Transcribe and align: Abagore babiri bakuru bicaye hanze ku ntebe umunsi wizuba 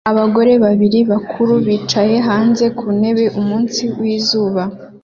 Abagore 0.11 0.53
babiri 0.63 0.99
bakuru 1.11 1.53
bicaye 1.67 2.15
hanze 2.27 2.65
ku 2.77 2.85
ntebe 2.97 3.25
umunsi 3.39 3.81
wizuba 3.99 4.63